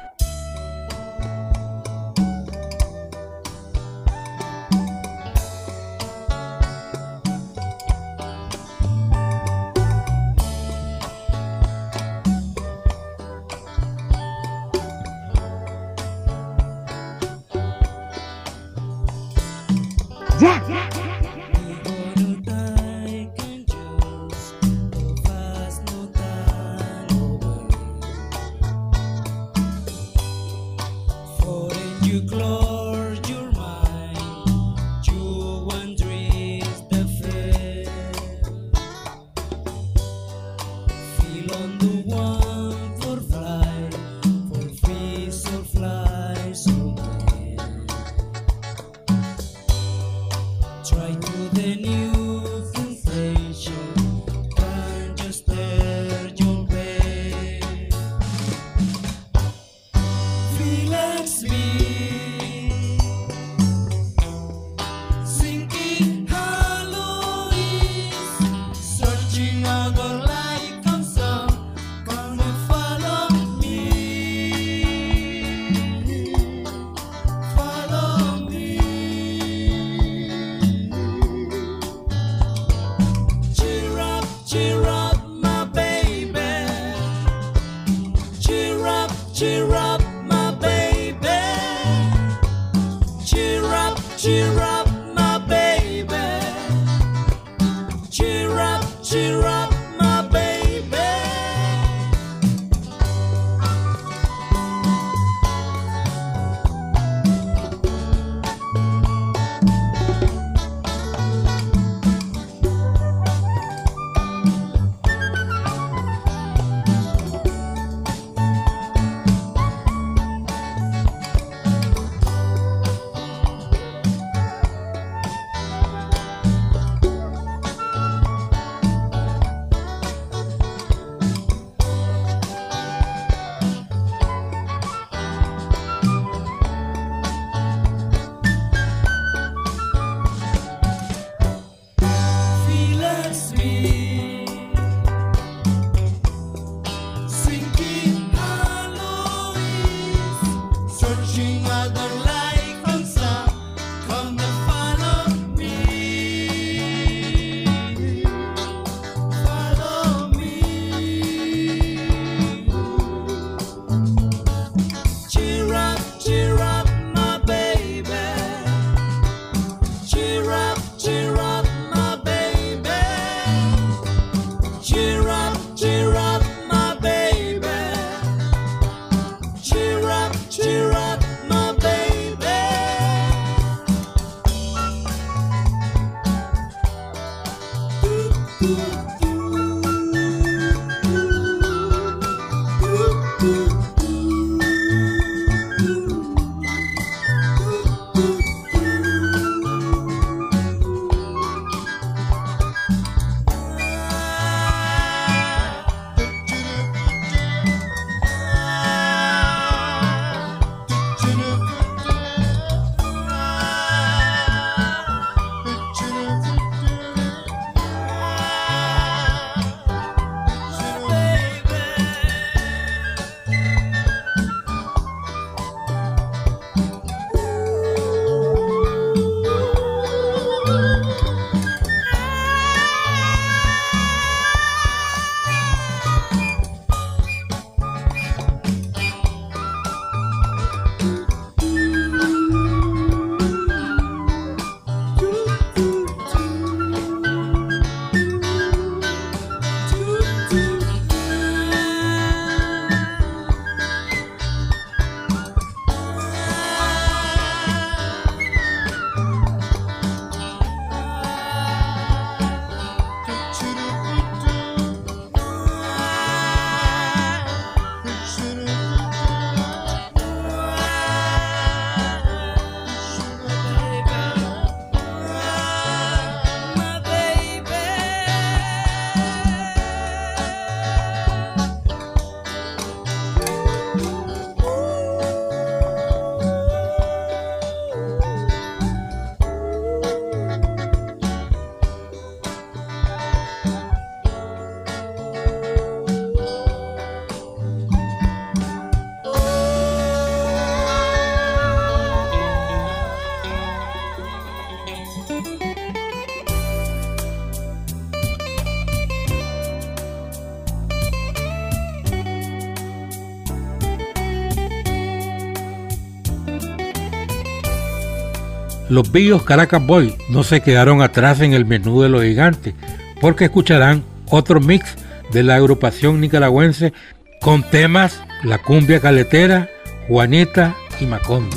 Los 318.92 319.10
Billos 319.10 319.44
Caracas 319.44 319.82
Boy 319.88 320.18
no 320.28 320.44
se 320.44 320.60
quedaron 320.60 321.02
atrás 321.02 321.40
en 321.40 321.54
el 321.54 321.64
menú 321.64 322.02
de 322.02 322.10
los 322.10 322.24
gigantes, 322.24 322.74
porque 323.22 323.46
escucharán 323.46 324.04
otro 324.30 324.60
mix 324.60 324.98
de 325.32 325.44
la 325.44 325.56
agrupación 325.56 326.20
nicaragüense 326.20 326.92
con 327.40 327.64
temas 327.64 328.22
La 328.44 328.58
Cumbia 328.58 329.00
Caletera, 329.00 329.70
Juanita 330.10 330.76
y 331.00 331.06
Macondo. 331.06 331.56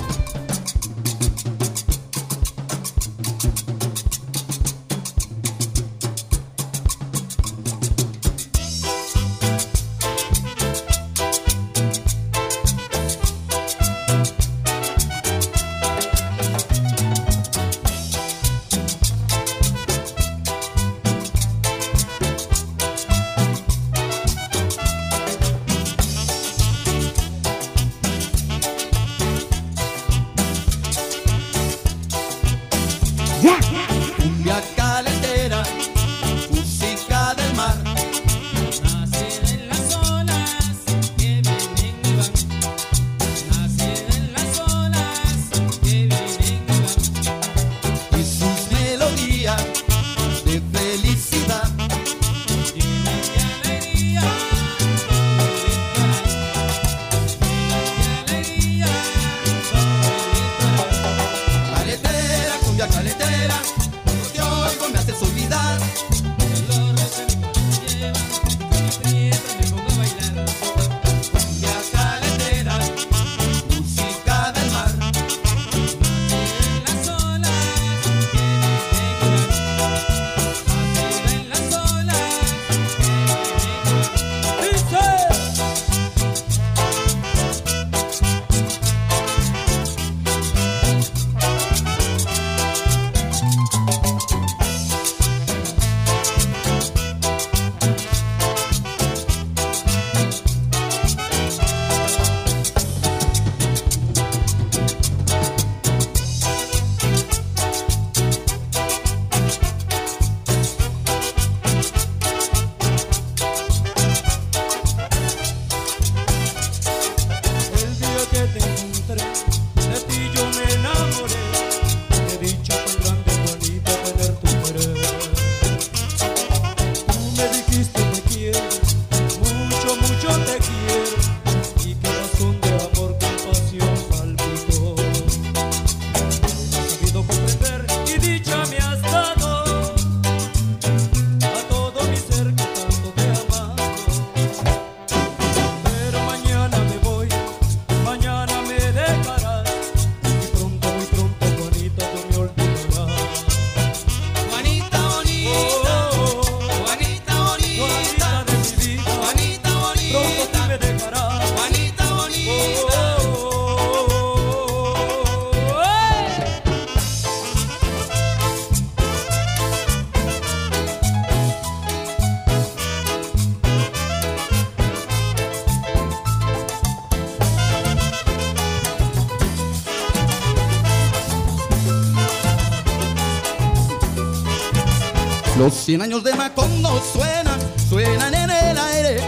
Los 185.58 185.72
cien 185.74 186.02
años 186.02 186.24
de 186.24 186.34
Macondo 186.34 187.00
suenan, 187.12 187.60
suenan 187.88 188.34
en 188.34 188.50
el 188.50 188.76
aire. 188.76 189.20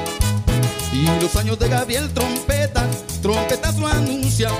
Y 0.93 1.07
los 1.23 1.37
años 1.37 1.57
de 1.57 1.69
Gabriel 1.69 2.13
trompeta, 2.13 2.85
trompetas 3.23 3.77
lo 3.79 3.87
anuncian. 3.87 4.53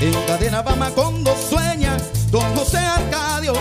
En 0.00 0.12
cadena 0.26 0.62
va 0.62 0.74
Macondo 0.74 1.32
sueña, 1.48 1.96
don 2.32 2.42
José 2.56 2.78
Arcadio. 2.78 3.52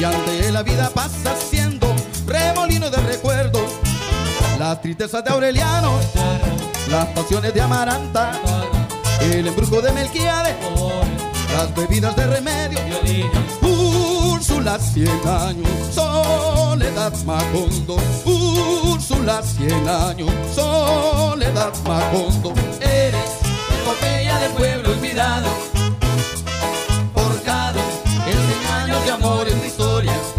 Y 0.00 0.04
ante 0.04 0.50
la 0.52 0.62
vida 0.62 0.88
pasa 0.88 1.34
siendo 1.50 1.86
remolino 2.26 2.88
de 2.88 2.96
recuerdos. 2.98 3.70
Las 4.58 4.80
tristezas 4.80 5.22
de 5.22 5.30
Aureliano, 5.30 5.98
las 6.90 7.06
pasiones 7.08 7.52
de 7.52 7.60
Amaranta, 7.60 8.32
el 9.20 9.46
embrujo 9.46 9.82
de 9.82 9.92
Melquiades, 9.92 10.56
las 11.54 11.74
bebidas 11.74 12.16
de 12.16 12.26
remedio. 12.26 12.78
Úrsula 14.66 14.80
cien 14.80 15.28
años, 15.28 15.68
soledad 15.94 17.12
Macondo. 17.24 17.96
Úrsula 18.24 19.40
cien 19.40 19.88
años, 19.88 20.28
soledad 20.52 21.72
Macondo. 21.86 22.52
Eres 22.80 23.30
epopeya 23.80 24.40
del 24.40 24.50
pueblo 24.54 24.90
olvidado, 24.90 25.46
forjado 27.14 27.78
en 28.26 28.32
cien 28.32 28.72
años 28.72 29.04
de 29.04 29.10
amor 29.12 29.48
en 29.48 29.60
la 29.60 29.66
historia. 29.68 30.35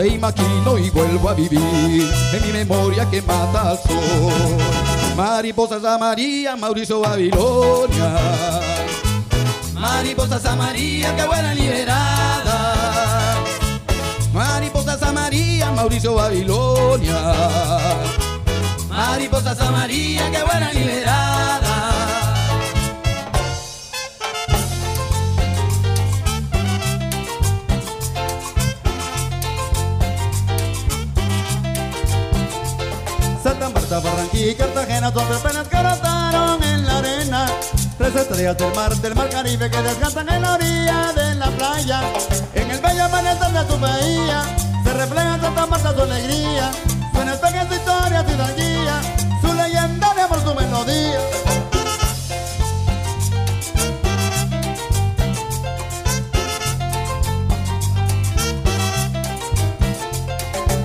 Te 0.00 0.08
imagino 0.08 0.78
y 0.78 0.88
vuelvo 0.88 1.28
a 1.28 1.34
vivir 1.34 1.60
en 1.60 2.46
mi 2.46 2.52
memoria 2.54 3.04
que 3.10 3.20
mata 3.20 3.72
al 3.72 3.78
sol. 3.80 4.56
Mariposas 5.14 5.84
a 5.84 5.98
María, 5.98 6.56
Mauricio 6.56 7.00
Babilonia. 7.00 8.18
Mariposas 9.74 10.46
a 10.46 10.56
María 10.56 11.14
que 11.14 11.26
vuelan 11.26 11.54
liberada. 11.54 13.36
Mariposas 14.32 15.02
a 15.02 15.12
María, 15.12 15.70
Mauricio 15.70 16.14
Babilonia. 16.14 17.34
Mariposas 18.88 19.60
a 19.60 19.70
María 19.70 20.30
que 20.30 20.42
vuelan 20.42 20.74
liberada. 20.74 21.69
Y 34.42 34.54
Cartagena 34.54 35.12
tres 35.12 35.38
penas 35.38 35.68
que 35.68 35.76
brotaron 35.76 36.62
en 36.62 36.86
la 36.86 36.98
arena. 36.98 37.46
Tres 37.98 38.16
estrellas 38.16 38.56
del 38.56 38.74
mar, 38.74 38.96
del 38.96 39.14
mar 39.14 39.28
Caribe 39.28 39.70
que 39.70 39.82
descansan 39.82 40.28
en 40.30 40.42
la 40.42 40.54
orilla 40.54 41.12
de 41.12 41.34
la 41.34 41.50
playa. 41.50 42.00
En 42.54 42.70
el 42.70 42.80
bello 42.80 43.04
amanecer 43.04 43.52
de 43.52 43.64
tu 43.64 43.78
bahía 43.78 44.42
se 44.82 44.92
refleja 44.94 45.38
Santa 45.40 45.66
Marta 45.66 45.94
su 45.94 46.02
alegría. 46.02 46.70
Suena 47.12 47.34
pequeña 47.34 47.68
su 47.68 47.74
historia, 47.74 48.24
su 48.26 48.54
guía, 48.56 49.00
su 49.42 49.52
leyenda 49.52 50.14
de 50.14 50.22
amor, 50.22 50.40
su 50.42 50.54
melodía. 50.54 51.20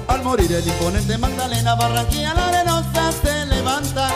Al 0.10 0.24
morir 0.24 0.52
el 0.52 0.68
imponente 0.68 1.18
Magdalena, 1.18 1.76
Barranquilla 1.76 2.34
la 2.34 2.48
arenosa 2.48 2.65
se 3.96 4.02
levanta. 4.02 4.10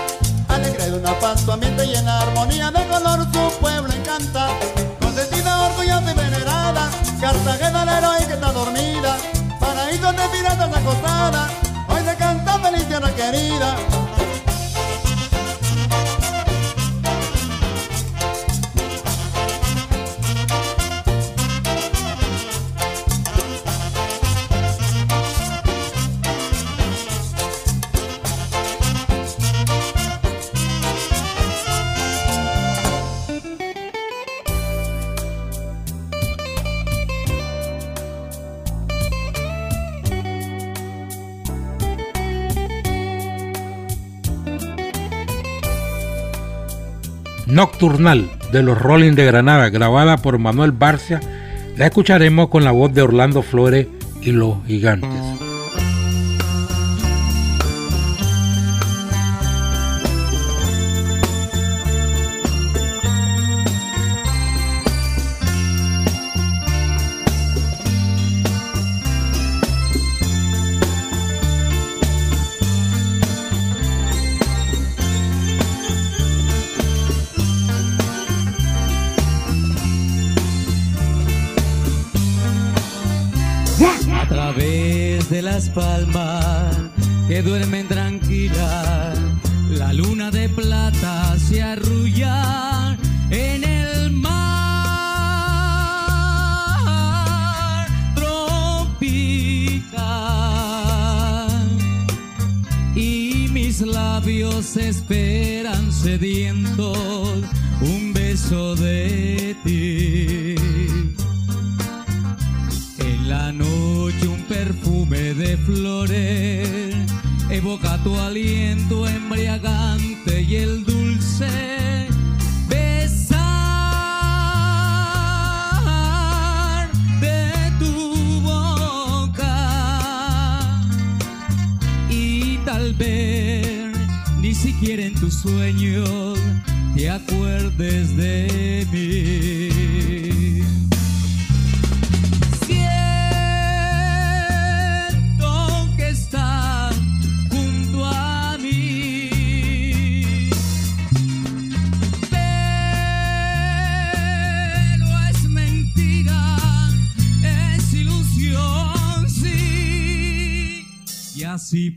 Alegre 0.48 0.90
de 0.90 0.98
una 0.98 1.20
paz, 1.20 1.42
su 1.42 1.52
ambiente 1.52 1.86
y 1.86 1.96
en 1.96 2.08
armonía 2.08 2.72
de 2.72 2.86
color 2.88 3.20
su 3.32 3.60
pueblo 3.60 3.94
encanta. 3.94 4.50
Consentida, 5.00 5.70
orgullosa 5.70 6.12
y 6.12 6.16
venerada, 6.16 6.90
Cartagena 7.22 7.86
la 7.86 8.18
que 8.18 8.34
está 8.34 8.52
dormida. 8.52 9.18
Paraíso 9.60 10.12
de 10.12 10.28
piratas 10.30 10.76
acosada, 10.76 11.50
hoy 11.88 12.02
se 12.04 12.16
canta 12.16 12.60
feliz 12.60 12.88
tierra 12.88 13.12
querida. 13.12 13.76
Nocturnal 47.60 48.32
de 48.54 48.64
los 48.64 48.82
Rolling 48.82 49.16
de 49.16 49.26
Granada, 49.26 49.70
grabada 49.70 50.16
por 50.16 50.40
Manuel 50.40 50.72
Barcia, 50.72 51.20
la 51.76 51.88
escucharemos 51.88 52.48
con 52.48 52.64
la 52.64 52.72
voz 52.72 52.94
de 52.94 53.02
Orlando 53.02 53.42
Flores 53.42 53.86
y 54.22 54.32
los 54.32 54.66
Gigantes. 54.66 55.19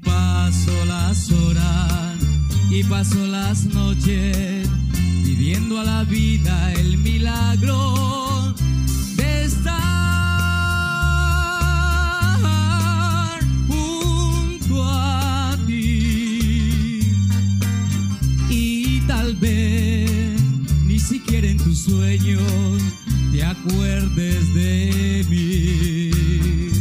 Paso 0.04 0.84
las 0.86 1.30
horas 1.30 2.16
y 2.70 2.82
paso 2.84 3.26
las 3.26 3.64
noches 3.66 4.68
pidiendo 5.24 5.80
a 5.80 5.84
la 5.84 6.04
vida 6.04 6.72
el 6.74 6.98
milagro 6.98 8.54
de 9.16 9.44
estar 9.44 9.78
junto 13.68 14.84
a 14.84 15.56
ti. 15.66 17.00
Y 18.50 19.00
tal 19.06 19.36
vez 19.36 20.40
ni 20.86 20.98
siquiera 20.98 21.46
en 21.48 21.58
tus 21.58 21.78
sueños 21.80 22.42
te 23.32 23.44
acuerdes 23.44 24.54
de 24.54 25.26
mí. 25.28 26.71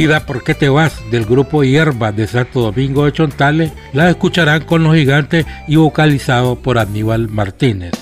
Vida 0.00 0.24
¿Por 0.24 0.42
qué 0.42 0.54
te 0.54 0.70
vas? 0.70 0.94
del 1.10 1.26
grupo 1.26 1.62
Hierba 1.62 2.10
de 2.10 2.26
Santo 2.26 2.62
Domingo 2.62 3.04
de 3.04 3.12
Chontales, 3.12 3.70
la 3.92 4.08
escucharán 4.08 4.64
con 4.64 4.82
los 4.82 4.96
gigantes 4.96 5.44
y 5.68 5.76
vocalizado 5.76 6.56
por 6.56 6.78
Aníbal 6.78 7.28
Martínez. 7.28 7.92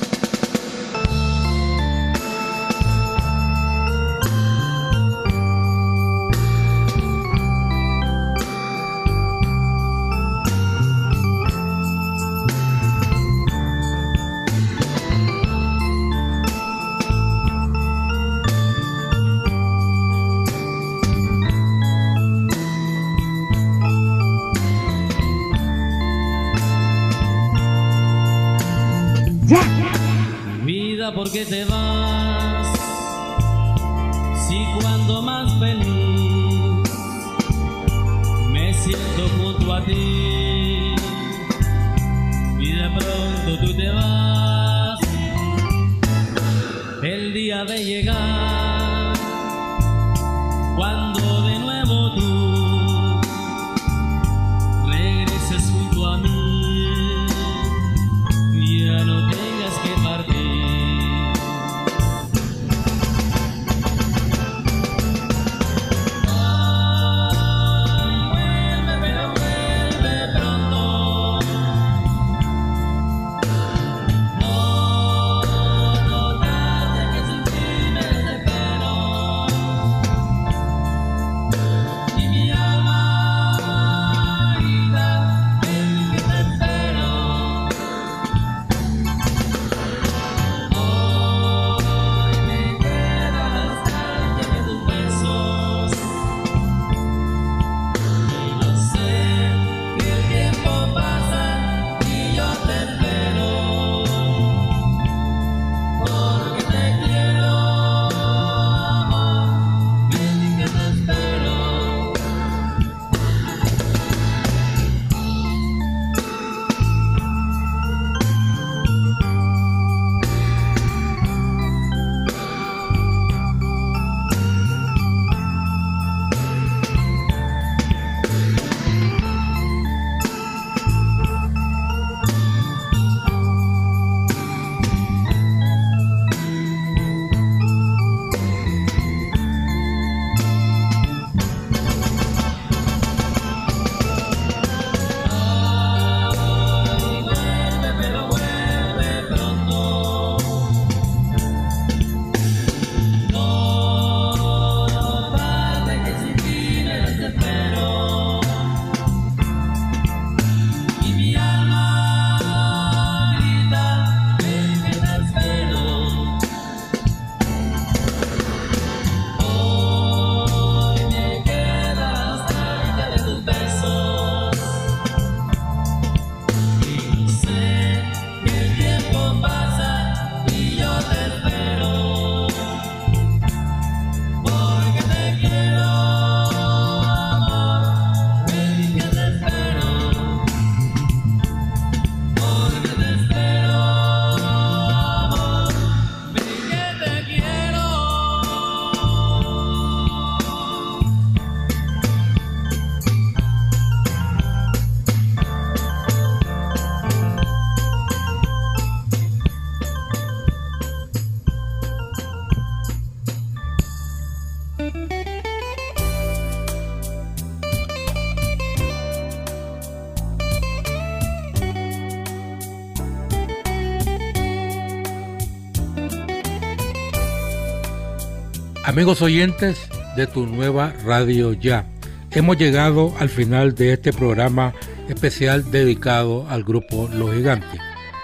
Amigos 228.99 229.23
oyentes 229.23 229.79
de 230.17 230.27
tu 230.27 230.45
nueva 230.45 230.93
radio 231.05 231.53
ya, 231.53 231.87
hemos 232.33 232.57
llegado 232.57 233.15
al 233.21 233.29
final 233.29 233.77
de 233.77 233.93
este 233.93 234.13
programa 234.13 234.75
especial 235.09 235.71
dedicado 235.71 236.49
al 236.49 236.65
grupo 236.65 237.09
Los 237.15 237.33
Gigantes. 237.33 237.81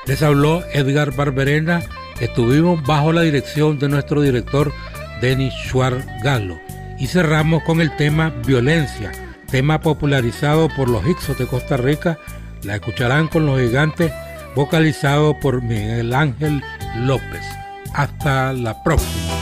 Les 0.08 0.20
habló 0.20 0.64
Edgar 0.72 1.14
Barberena, 1.14 1.80
estuvimos 2.18 2.84
bajo 2.84 3.12
la 3.12 3.20
dirección 3.20 3.78
de 3.78 3.88
nuestro 3.88 4.20
director 4.20 4.72
Denis 5.20 5.54
Schwarz 5.64 6.04
Galo 6.24 6.58
y 6.98 7.06
cerramos 7.06 7.62
con 7.62 7.80
el 7.80 7.94
tema 7.94 8.30
Violencia, 8.44 9.12
tema 9.52 9.80
popularizado 9.80 10.68
por 10.70 10.88
los 10.88 11.06
Ixos 11.06 11.38
de 11.38 11.46
Costa 11.46 11.76
Rica, 11.76 12.18
la 12.64 12.74
escucharán 12.74 13.28
con 13.28 13.46
los 13.46 13.60
gigantes, 13.60 14.10
vocalizado 14.56 15.38
por 15.38 15.62
Miguel 15.62 16.12
Ángel 16.12 16.60
López. 16.96 17.46
Hasta 17.94 18.52
la 18.52 18.82
próxima. 18.82 19.34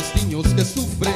De 0.00 1.09